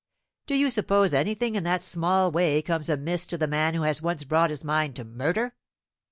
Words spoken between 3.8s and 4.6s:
has once brought